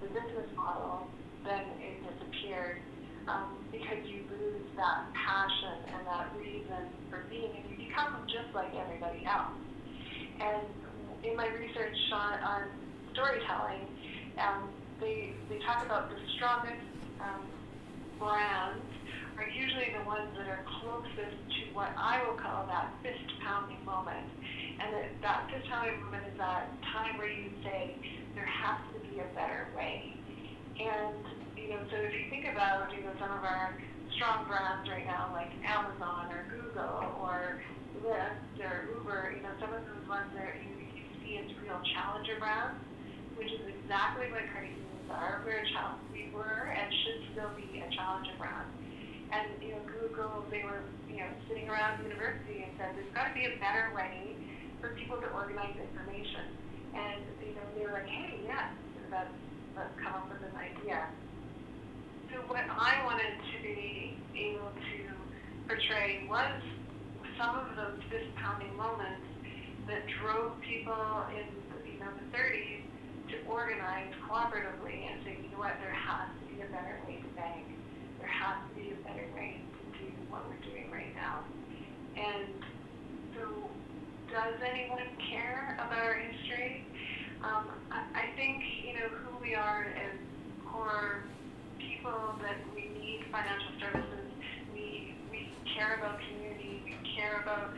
the 0.00 0.06
business 0.14 0.46
model, 0.54 1.10
then 1.42 1.66
it 1.82 1.98
disappeared 2.06 2.78
um, 3.26 3.58
because 3.72 3.98
you 4.06 4.22
lose 4.30 4.62
that 4.76 5.10
passion 5.10 5.90
and 5.90 6.06
that 6.06 6.30
reason 6.38 6.86
for 7.10 7.26
being, 7.28 7.50
and 7.50 7.66
you 7.66 7.88
become 7.88 8.14
just 8.30 8.54
like 8.54 8.70
everybody 8.78 9.26
else. 9.26 9.58
And 10.38 10.62
in 11.26 11.34
my 11.36 11.48
research 11.48 11.98
on, 12.14 12.38
on 12.46 12.62
storytelling, 13.12 13.90
um, 14.38 14.70
they, 15.00 15.34
they 15.50 15.58
talk 15.66 15.84
about 15.84 16.10
the 16.10 16.16
strongest 16.36 16.86
um, 17.18 17.42
brands 18.20 18.86
are 19.36 19.48
usually 19.50 19.90
the 19.98 20.06
ones 20.06 20.30
that 20.38 20.46
are 20.46 20.62
closest 20.78 21.49
what 21.72 21.90
I 21.96 22.22
will 22.26 22.38
call 22.38 22.66
that 22.66 22.92
fist 23.02 23.26
pounding 23.42 23.82
moment. 23.84 24.26
And 24.80 24.94
that, 24.94 25.08
that 25.22 25.38
fist 25.50 25.68
pounding 25.68 26.00
moment 26.04 26.24
is 26.32 26.38
that 26.38 26.70
time 26.92 27.18
where 27.18 27.30
you 27.30 27.50
say, 27.62 27.94
there 28.34 28.46
has 28.46 28.78
to 28.94 28.98
be 29.06 29.20
a 29.20 29.28
better 29.34 29.68
way. 29.76 30.14
And 30.80 31.20
you 31.60 31.68
know, 31.76 31.82
so 31.92 31.96
if 32.00 32.12
you 32.16 32.26
think 32.32 32.48
about, 32.48 32.88
you 32.96 33.04
know, 33.04 33.12
some 33.20 33.30
of 33.30 33.44
our 33.44 33.76
strong 34.16 34.48
brands 34.48 34.88
right 34.88 35.04
now, 35.04 35.30
like 35.36 35.52
Amazon 35.62 36.32
or 36.32 36.48
Google 36.48 37.14
or 37.20 37.60
Lyft 38.00 38.56
or 38.64 38.88
Uber, 38.96 39.36
you 39.36 39.42
know, 39.44 39.52
some 39.60 39.70
of 39.76 39.84
those 39.84 40.06
ones 40.08 40.32
that 40.34 40.56
you, 40.64 40.72
you 40.96 41.04
see 41.20 41.36
as 41.36 41.46
real 41.60 41.78
challenger 41.92 42.40
brands, 42.40 42.80
which 43.36 43.52
is 43.52 43.60
exactly 43.76 44.32
what 44.32 44.42
unions 44.56 45.08
are. 45.12 45.44
We're 45.44 45.60
a 45.60 45.68
challenge, 45.68 46.00
we 46.10 46.32
were 46.32 46.72
and 46.72 46.88
should 46.88 47.20
still 47.36 47.52
be 47.54 47.84
a 47.84 47.88
challenger 47.92 48.34
brand. 48.40 48.79
And 49.30 49.46
you 49.62 49.78
know, 49.78 49.82
Google, 49.86 50.44
they 50.50 50.62
were 50.66 50.82
you 51.06 51.22
know 51.22 51.30
sitting 51.46 51.70
around 51.70 52.02
the 52.02 52.10
university 52.10 52.66
and 52.66 52.72
said 52.78 52.94
there's 52.98 53.14
got 53.14 53.30
to 53.30 53.34
be 53.34 53.46
a 53.46 53.54
better 53.62 53.94
way 53.94 54.34
for 54.80 54.94
people 54.98 55.20
to 55.22 55.28
organize 55.30 55.76
information. 55.78 56.58
And 56.94 57.22
you 57.42 57.54
know, 57.54 57.66
they 57.78 57.86
were 57.86 57.94
like, 57.94 58.10
hey, 58.10 58.42
yeah, 58.44 58.74
that's 59.10 59.34
let's 59.76 59.94
come 60.02 60.14
up 60.14 60.26
with 60.28 60.42
an 60.42 60.56
idea 60.58 61.06
so 62.30 62.38
what 62.46 62.62
I 62.62 63.02
wanted 63.02 63.34
to 63.42 63.56
be 63.62 64.14
able 64.38 64.70
to 64.70 64.98
portray 65.66 66.26
was 66.30 66.62
some 67.34 67.58
of 67.58 67.74
those 67.74 67.98
fist 68.06 68.30
pounding 68.38 68.74
moments 68.76 69.26
that 69.90 70.06
drove 70.22 70.54
people 70.62 71.26
in 71.34 71.46
you 71.82 71.98
know 71.98 72.10
the 72.14 72.26
30s 72.30 72.86
to 73.34 73.36
organize 73.50 74.14
cooperatively 74.30 75.10
and 75.10 75.18
say, 75.26 75.38
you 75.42 75.50
know 75.50 75.58
what, 75.58 75.74
there 75.82 75.94
has 75.94 76.30
to 76.38 76.54
be 76.54 76.62
a 76.62 76.70
better 76.70 77.02
way 77.06 77.18
to 77.18 77.30
bank. 77.34 77.66
There 78.20 78.28
has 78.28 78.56
to 78.68 78.70
be 78.76 78.92
a 78.92 79.00
better 79.08 79.26
way 79.34 79.60
to 79.60 79.98
do 79.98 80.06
what 80.28 80.44
we're 80.48 80.60
doing 80.70 80.90
right 80.92 81.14
now. 81.16 81.40
And 82.16 82.52
so, 83.34 83.48
does 84.30 84.60
anyone 84.60 85.00
care 85.32 85.74
about 85.80 85.98
our 85.98 86.14
history? 86.14 86.84
Um, 87.42 87.72
I, 87.90 88.28
I 88.28 88.36
think 88.36 88.62
you 88.84 88.94
know 89.00 89.08
who 89.24 89.42
we 89.42 89.54
are 89.54 89.88
as 89.96 90.16
core 90.68 91.24
people 91.78 92.36
that 92.42 92.60
we 92.74 92.92
need 93.00 93.24
financial 93.32 93.72
services. 93.80 94.28
We, 94.74 95.16
we 95.30 95.48
care 95.74 95.96
about 95.96 96.20
community. 96.28 96.82
We 96.84 96.96
care 97.16 97.40
about 97.42 97.72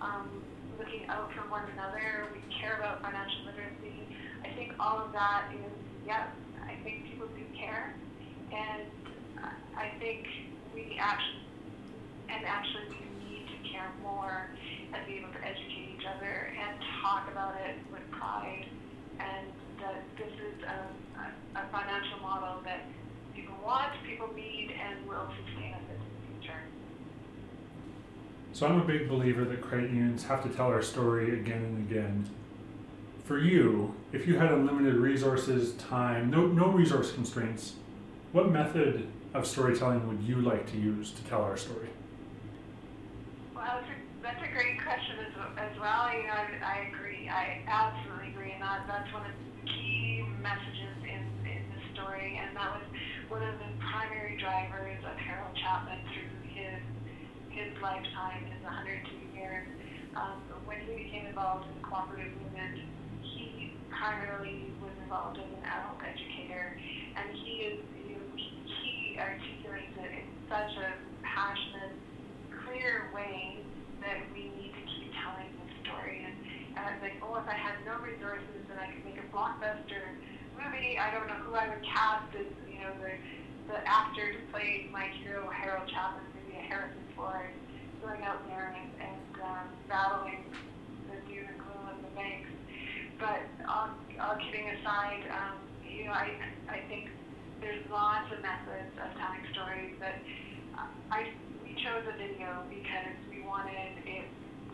um, 0.00 0.28
looking 0.78 1.08
out 1.08 1.32
for 1.32 1.48
one 1.50 1.64
another. 1.72 2.28
We 2.32 2.40
care 2.60 2.76
about 2.76 3.00
financial 3.00 3.48
literacy. 3.48 4.04
I 4.44 4.52
think 4.54 4.72
all 4.78 5.00
of 5.00 5.12
that 5.12 5.48
is, 5.56 5.72
yes, 6.06 6.28
I 6.62 6.76
think 6.84 7.08
people 7.10 7.28
do 7.28 7.44
care. 7.56 7.94
And 8.52 8.84
I 9.76 9.90
think 9.98 10.26
we 10.74 10.96
actually, 11.00 11.42
and 12.28 12.44
actually 12.44 12.88
we 12.90 13.28
need 13.28 13.46
to 13.46 13.68
care 13.68 13.90
more 14.02 14.50
and 14.92 15.06
be 15.06 15.18
able 15.18 15.32
to 15.32 15.44
educate 15.44 15.96
each 15.98 16.06
other 16.06 16.52
and 16.56 16.78
talk 17.02 17.28
about 17.30 17.54
it 17.60 17.76
with 17.92 18.02
pride 18.10 18.66
and 19.18 19.46
that 19.80 20.02
this 20.16 20.32
is 20.32 20.62
a, 20.64 21.58
a, 21.58 21.68
financial 21.70 22.18
model 22.20 22.60
that 22.64 22.86
people 23.34 23.54
want, 23.64 23.92
people 24.06 24.28
need, 24.34 24.72
and 24.72 25.06
will 25.06 25.28
sustain 25.44 25.74
us 25.74 25.80
into 25.80 26.04
the 26.04 26.40
future. 26.40 26.60
So 28.52 28.66
I'm 28.66 28.80
a 28.80 28.84
big 28.84 29.08
believer 29.08 29.44
that 29.44 29.60
credit 29.60 29.90
unions 29.90 30.24
have 30.24 30.42
to 30.42 30.48
tell 30.48 30.66
our 30.66 30.82
story 30.82 31.38
again 31.38 31.62
and 31.62 31.90
again. 31.90 32.30
For 33.24 33.38
you, 33.38 33.94
if 34.12 34.26
you 34.26 34.38
had 34.38 34.52
unlimited 34.52 34.94
resources, 34.94 35.74
time, 35.74 36.30
no, 36.30 36.46
no 36.46 36.68
resource 36.68 37.12
constraints, 37.12 37.74
what 38.32 38.50
method 38.50 39.08
of 39.34 39.46
storytelling 39.46 40.06
would 40.08 40.22
you 40.22 40.40
like 40.40 40.70
to 40.72 40.76
use 40.76 41.10
to 41.12 41.22
tell 41.24 41.42
our 41.42 41.56
story? 41.56 41.88
Well, 43.54 43.80
that's 44.22 44.42
a, 44.42 44.52
great 44.52 44.82
question 44.82 45.16
as, 45.22 45.32
as 45.58 45.80
well. 45.80 46.10
You 46.12 46.26
know, 46.26 46.34
I, 46.34 46.48
I 46.62 46.76
agree. 46.92 47.28
I 47.28 47.62
absolutely 47.68 48.32
agree, 48.32 48.52
and 48.52 48.62
that, 48.62 48.84
that's 48.88 49.12
one 49.12 49.24
of 49.24 49.32
the 49.32 49.70
key 49.70 50.24
messages 50.42 50.96
in, 51.04 51.22
in 51.46 51.62
the 51.70 51.80
story, 51.94 52.40
and 52.40 52.56
that 52.56 52.80
was 52.80 52.86
one 53.28 53.42
of 53.42 53.54
the 53.58 53.70
primary 53.92 54.36
drivers 54.40 54.98
of 55.04 55.16
Harold 55.16 55.56
Chapman 55.56 56.00
through 56.12 56.30
his 56.54 56.82
his 57.56 57.72
lifetime, 57.80 58.44
his 58.52 58.60
102 58.60 59.32
years. 59.32 59.64
Um, 60.14 60.44
when 60.68 60.76
he 60.84 61.08
became 61.08 61.24
involved 61.24 61.64
in 61.68 61.80
the 61.80 61.88
cooperative 61.88 62.32
movement, 62.44 62.84
he 63.22 63.72
primarily 63.88 64.68
was 64.80 64.92
involved 65.02 65.40
as 65.40 65.48
an 65.48 65.64
adult 65.64 65.96
educator, 66.04 66.76
and 67.16 67.32
he 67.32 67.64
is 67.64 67.80
articulates 69.18 69.96
it 69.98 70.10
in 70.22 70.26
such 70.48 70.72
a 70.78 70.92
passionate, 71.22 71.96
clear 72.64 73.10
way 73.14 73.58
that 74.00 74.22
we 74.32 74.52
need 74.54 74.72
to 74.76 74.84
keep 74.86 75.10
telling 75.20 75.50
the 75.56 75.66
story. 75.84 76.24
And, 76.24 76.36
and 76.76 76.80
I 76.86 76.92
was 76.94 77.02
like, 77.02 77.16
oh, 77.22 77.36
if 77.40 77.48
I 77.48 77.56
had 77.56 77.80
no 77.84 77.98
resources 78.04 78.62
and 78.70 78.78
I 78.78 78.92
could 78.92 79.04
make 79.04 79.18
a 79.18 79.28
blockbuster 79.34 80.14
movie, 80.54 80.98
I 80.98 81.10
don't 81.10 81.26
know 81.26 81.40
who 81.48 81.54
I 81.54 81.68
would 81.68 81.84
cast 81.84 82.30
as, 82.36 82.48
you 82.68 82.80
know, 82.80 82.92
the 83.00 83.16
the 83.66 83.82
actor 83.82 84.30
who 84.30 84.38
played 84.52 84.92
my 84.92 85.10
hero, 85.22 85.50
Harold 85.50 85.90
Chapman, 85.90 86.22
maybe 86.38 86.58
a 86.58 86.62
Harrison 86.62 87.02
Ford, 87.16 87.50
going 88.00 88.22
out 88.22 88.46
there 88.46 88.72
and, 88.78 88.90
and 89.02 89.42
um, 89.42 89.66
battling 89.88 90.44
the 91.10 91.18
doom 91.26 91.50
and 91.50 91.58
gloom 91.58 91.88
of 91.90 91.98
the 91.98 92.14
banks. 92.14 92.48
But 93.18 93.42
all, 93.68 93.90
all 94.20 94.36
kidding 94.38 94.70
aside, 94.70 95.24
um, 95.34 95.58
you 95.82 96.04
know, 96.04 96.12
I 96.12 96.38
I 96.68 96.78
think 96.88 97.10
there's 97.60 97.84
lots 97.88 98.28
of 98.32 98.40
methods 98.44 98.92
of 99.00 99.08
telling 99.16 99.44
stories 99.56 99.96
that 100.00 100.20
um, 100.76 100.92
I 101.08 101.32
we 101.64 101.72
chose 101.80 102.04
a 102.04 102.16
video 102.20 102.68
because 102.68 103.16
we 103.32 103.42
wanted 103.44 103.96
it 104.04 104.28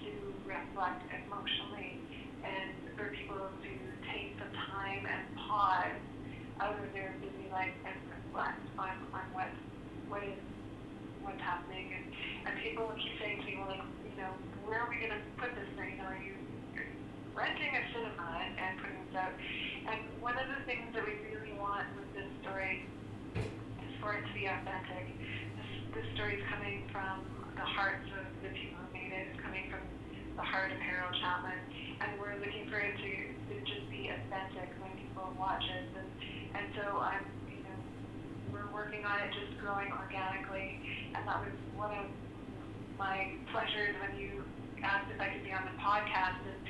to 0.06 0.12
reflect 0.42 1.06
emotionally 1.14 2.02
and 2.42 2.74
for 2.98 3.14
people 3.14 3.38
to 3.38 3.72
take 4.10 4.34
the 4.42 4.50
time 4.74 5.02
and 5.06 5.24
pause 5.38 6.02
out 6.58 6.74
of 6.78 6.90
their 6.90 7.18
busy 7.22 7.46
life 7.54 7.74
and 7.86 7.96
reflect 8.10 8.62
on, 8.78 8.94
on 9.14 9.24
what 9.32 9.50
what 10.10 10.22
is 10.26 10.42
what's 11.22 11.40
happening 11.40 11.86
and, 11.94 12.04
and 12.50 12.52
people 12.66 12.90
keep 12.98 13.14
saying 13.22 13.38
to 13.38 13.46
me, 13.46 13.62
like, 13.62 13.86
you 14.02 14.18
know, 14.18 14.34
where 14.66 14.82
are 14.82 14.90
we 14.90 14.98
gonna 14.98 15.22
put 15.38 15.54
this 15.54 15.70
thing? 15.78 16.02
Are 16.02 16.18
you 16.18 16.34
renting 17.34 17.72
a 17.72 17.82
cinema 17.92 18.28
and, 18.44 18.54
and 18.56 18.72
putting 18.80 19.00
this 19.08 19.16
out? 19.16 19.34
And 19.88 19.98
one 20.22 20.36
of 20.38 20.46
the 20.46 20.62
things 20.68 20.92
that 20.94 21.04
we 21.04 21.18
really 21.28 21.56
want 21.58 21.88
with 21.98 22.08
this 22.14 22.28
story 22.44 22.86
is 23.36 23.92
for 24.00 24.14
it 24.14 24.24
to 24.24 24.34
be 24.36 24.46
authentic. 24.46 25.10
This, 25.58 25.70
this 26.00 26.06
story 26.14 26.38
is 26.38 26.44
coming 26.52 26.86
from 26.94 27.24
the 27.56 27.66
hearts 27.66 28.06
of 28.16 28.24
the 28.44 28.50
people 28.54 28.78
who 28.78 28.90
made 28.94 29.10
it. 29.10 29.32
It's 29.32 29.40
coming 29.42 29.66
from 29.72 29.82
the 30.36 30.46
heart 30.46 30.72
of 30.72 30.80
Harold 30.80 31.12
Chapman, 31.20 31.58
and 32.00 32.16
we're 32.16 32.38
looking 32.40 32.68
for 32.72 32.80
it 32.80 32.96
to, 32.96 33.12
to 33.52 33.54
just 33.68 33.84
be 33.92 34.08
authentic 34.08 34.72
when 34.80 34.92
people 34.96 35.28
watch 35.36 35.64
it. 35.66 35.86
And, 35.92 36.08
and 36.56 36.64
so 36.78 37.00
I'm, 37.00 37.24
you 37.50 37.60
know, 37.64 37.78
we're 38.48 38.70
working 38.72 39.04
on 39.04 39.20
it 39.20 39.30
just 39.36 39.60
growing 39.60 39.92
organically, 39.92 40.80
and 41.12 41.26
that 41.28 41.44
was 41.44 41.56
one 41.76 41.92
of 41.92 42.06
my 42.96 43.36
pleasures 43.52 43.96
when 44.00 44.16
you 44.16 44.44
asked 44.82 45.10
if 45.12 45.20
I 45.20 45.28
could 45.30 45.44
be 45.44 45.52
on 45.52 45.68
the 45.68 45.76
podcast. 45.76 46.40
Is, 46.48 46.60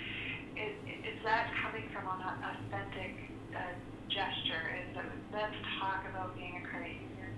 is, 0.56 0.74
is 0.84 1.18
that 1.24 1.48
coming 1.64 1.88
from 1.92 2.08
an 2.08 2.20
authentic 2.20 3.14
uh, 3.56 3.72
gesture? 4.12 4.64
Is 4.84 4.88
that 4.96 5.08
let's 5.32 5.56
talk 5.80 6.04
about 6.12 6.36
being 6.36 6.60
a 6.60 6.64
credit 6.68 6.92
union, 6.92 7.32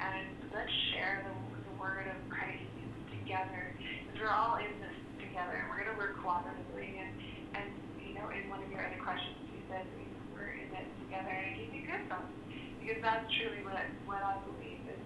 and 0.00 0.28
let's 0.52 0.72
share 0.92 1.24
the, 1.24 1.32
the 1.64 1.74
word 1.80 2.04
of 2.12 2.18
unions 2.28 2.98
together. 3.08 3.72
Because 4.04 4.20
we're 4.20 4.34
all 4.34 4.60
in 4.60 4.72
this 4.84 4.98
together, 5.20 5.64
we're 5.72 5.80
going 5.80 5.92
to 5.92 5.98
work 6.00 6.20
cooperatively. 6.20 7.00
And, 7.00 7.12
and 7.56 7.68
you 8.04 8.12
know, 8.16 8.28
in 8.28 8.52
one 8.52 8.60
of 8.60 8.68
your 8.68 8.84
other 8.84 9.00
questions, 9.00 9.36
you 9.48 9.64
said 9.72 9.88
we're 10.32 10.60
in 10.60 10.68
it 10.68 10.88
together, 11.08 11.32
and 11.32 11.44
I 11.48 11.52
gave 11.56 11.72
you 11.72 11.82
goosebumps 11.88 12.32
because 12.80 13.00
that's 13.04 13.24
truly 13.36 13.64
what 13.64 13.84
what 14.04 14.20
I 14.20 14.40
believe 14.44 14.80
is 14.88 15.02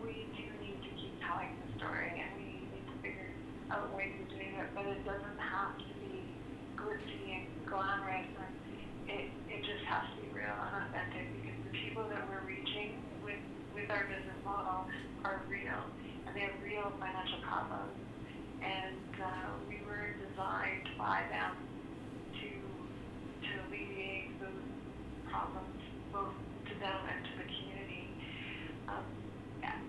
we 0.00 0.28
do 0.36 0.44
need 0.60 0.80
to 0.80 0.90
keep 0.96 1.14
telling 1.24 1.52
the 1.64 1.68
story, 1.76 2.16
and 2.16 2.32
we 2.40 2.64
need 2.68 2.84
to 2.88 2.96
figure 3.04 3.32
out 3.68 3.92
ways 3.92 4.12
of 4.20 4.28
doing 4.32 4.56
it. 4.56 4.68
But 4.72 4.88
it 4.88 5.04
doesn't 5.04 5.40
have 5.40 5.76
to 5.76 5.93
glamorous, 7.74 8.30
and 8.38 8.54
it 9.10 9.26
it 9.50 9.60
just 9.66 9.82
has 9.90 10.06
to 10.14 10.16
be 10.22 10.30
real 10.30 10.46
and 10.54 10.86
authentic 10.86 11.26
because 11.42 11.58
the 11.66 11.74
people 11.74 12.06
that 12.06 12.22
we're 12.30 12.46
reaching 12.46 13.02
with 13.26 13.42
with 13.74 13.90
our 13.90 14.06
business 14.06 14.38
model 14.46 14.86
are 15.26 15.42
real, 15.50 15.82
and 16.26 16.30
they 16.38 16.46
have 16.46 16.54
real 16.62 16.94
financial 17.02 17.42
problems, 17.42 17.98
and 18.62 19.10
uh, 19.18 19.50
we 19.66 19.82
were 19.90 20.14
designed 20.22 20.86
by 20.94 21.26
them 21.34 21.58
to 22.38 22.50
to 23.42 23.50
alleviate 23.66 24.30
those 24.38 24.62
problems 25.26 25.82
both 26.14 26.30
to 26.70 26.74
them 26.78 27.00
and 27.10 27.26
to 27.26 27.32
the 27.42 27.46
community. 27.50 28.06
Um, 28.86 29.02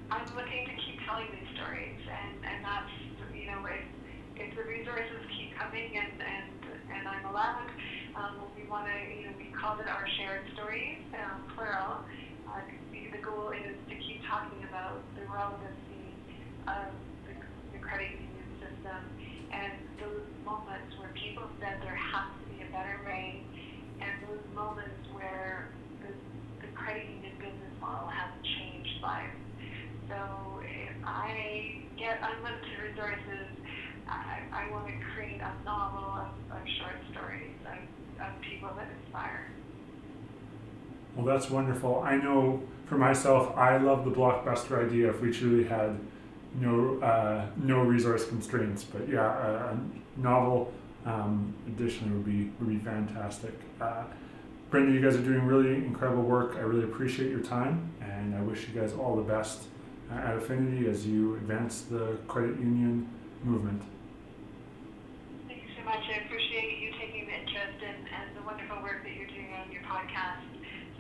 I'm 0.10 0.26
looking 0.38 0.66
to 0.66 0.76
keep 0.82 0.98
telling 1.06 1.28
these 1.34 1.50
stories, 1.58 2.00
and, 2.02 2.34
and 2.46 2.60
that's, 2.64 2.94
you 3.34 3.50
know, 3.50 3.62
if, 3.66 3.84
if 4.38 4.50
the 4.56 4.64
resources 4.64 5.22
keep 5.34 5.58
coming 5.58 5.98
and, 5.98 6.14
and, 6.22 6.50
and 6.94 7.04
I'm 7.08 7.26
allowed, 7.26 7.75
we 8.66 8.72
want 8.72 8.90
to, 8.90 8.98
you 9.14 9.30
know, 9.30 9.34
we 9.38 9.54
called 9.54 9.78
it 9.78 9.86
our 9.86 10.10
shared 10.18 10.42
stories, 10.58 10.98
um, 11.14 11.46
plural. 11.54 12.02
Uh, 12.50 12.66
the, 13.14 13.22
goal 13.22 13.54
is 13.54 13.78
to 13.90 13.96
keep 14.02 14.26
talking 14.26 14.58
about 14.66 15.06
the 15.14 15.22
relevancy 15.30 16.10
of 16.66 16.90
the, 17.30 17.34
the 17.78 17.80
credit 17.82 18.10
union 18.10 18.50
system 18.58 19.02
and 19.54 19.74
those 20.02 20.26
moments 20.42 20.98
where 20.98 21.14
people 21.14 21.46
said 21.62 21.78
there 21.86 21.94
has 21.94 22.26
to 22.42 22.46
be 22.54 22.66
a 22.66 22.70
better 22.74 23.06
way, 23.06 23.46
and 24.02 24.14
those 24.26 24.42
moments 24.58 24.98
where 25.14 25.70
the, 26.02 26.10
the 26.66 26.70
credit 26.74 27.06
union 27.06 27.38
business 27.38 27.76
model 27.78 28.10
hasn't 28.10 28.46
changed 28.46 28.98
lives. 29.02 29.38
So 30.10 30.18
if 30.66 30.98
I 31.06 31.86
get 32.02 32.18
unlimited 32.18 32.82
resources, 32.82 33.46
I, 34.10 34.42
I 34.50 34.72
want 34.74 34.90
to 34.90 34.98
create 35.14 35.42
a 35.42 35.54
novel 35.62 36.30
of, 36.30 36.34
of 36.50 36.62
short 36.82 36.98
stories 37.14 37.58
of, 37.70 37.95
of 38.20 38.42
people 38.42 38.70
that 38.76 38.88
inspire. 39.02 39.48
Well, 41.16 41.26
that's 41.26 41.50
wonderful. 41.50 42.02
I 42.04 42.18
know 42.18 42.62
for 42.86 42.98
myself, 42.98 43.56
I 43.58 43.78
love 43.78 44.06
the 44.06 44.12
blockbuster 44.12 44.86
idea 44.86 45.10
if 45.10 45.22
we 45.22 45.32
truly 45.32 45.64
had 45.64 45.98
no 46.60 47.00
uh, 47.00 47.46
no 47.58 47.82
resource 47.82 48.28
constraints. 48.28 48.84
But 48.84 49.08
yeah, 49.10 49.22
a, 49.22 49.74
a 49.74 49.78
novel 50.18 50.74
um, 51.06 51.54
additionally 51.68 52.14
would 52.14 52.26
be 52.26 52.52
would 52.60 52.70
be 52.70 52.84
fantastic. 52.84 53.54
Uh, 53.80 54.04
Brenda, 54.70 54.92
you 54.92 55.02
guys 55.02 55.16
are 55.16 55.22
doing 55.22 55.46
really 55.46 55.76
incredible 55.76 56.24
work. 56.24 56.56
I 56.58 56.62
really 56.62 56.84
appreciate 56.84 57.30
your 57.30 57.42
time, 57.42 57.92
and 58.02 58.36
I 58.36 58.42
wish 58.42 58.68
you 58.68 58.80
guys 58.80 58.94
all 58.94 59.16
the 59.16 59.22
best 59.22 59.64
at 60.12 60.36
Affinity 60.36 60.88
as 60.88 61.06
you 61.08 61.36
advance 61.36 61.82
the 61.82 62.18
credit 62.28 62.60
union 62.60 63.10
movement. 63.44 63.82
Thank 65.48 65.64
you 65.64 65.70
so 65.78 65.86
much. 65.86 66.04
I 66.14 66.26
appreciate 66.26 66.80
you 66.80 66.92
taking 67.00 67.28
the 67.28 67.34
interest 67.34 67.80
in, 67.82 67.96
and 68.10 68.36
the 68.36 68.42
wonderful 68.46 68.82
work 68.82 69.04
that 69.04 69.14
you're 69.14 69.28
doing 69.28 69.54
on 69.54 69.72
your 69.72 69.84
podcast 69.84 70.44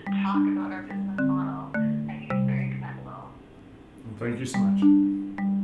to 0.05 0.11
talk 0.23 0.37
about 0.37 0.71
our 0.71 0.83
business 0.83 1.19
model. 1.19 1.71
I 1.73 2.13
think 2.19 2.31
it's 2.31 2.45
very 2.45 2.69
commendable. 2.69 3.11
Well, 3.11 3.31
thank 4.19 4.39
you 4.39 4.45
so 4.45 4.59
much. 4.59 5.54